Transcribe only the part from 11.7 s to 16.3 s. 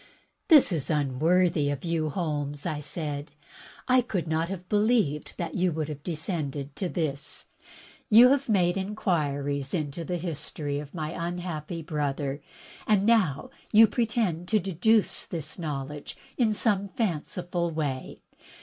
brother, and you now pre tend to deduce this knowledge